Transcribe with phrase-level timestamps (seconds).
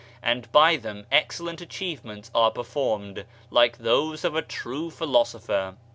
[0.23, 5.75] And by them excellent achievements are performed, like those of a true philosopher.